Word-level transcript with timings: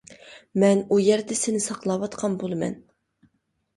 مەن 0.63 0.81
ئۇ 0.87 0.97
يەردە 1.09 1.37
سېنى 1.41 1.61
ساقلاۋاتقان 1.67 2.39
بولىمەن. 2.45 2.79